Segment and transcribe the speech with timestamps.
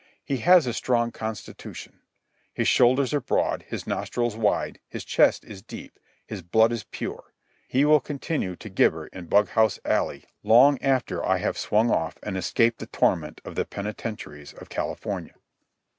[0.25, 1.99] He has a strong constitution.
[2.51, 7.35] His shoulders are broad, his nostrils wide, his chest is deep, his blood is pure;
[7.67, 12.35] he will continue to gibber in Bughouse Alley long after I have swung off and
[12.35, 15.35] escaped the torment of the penitentiaries of California.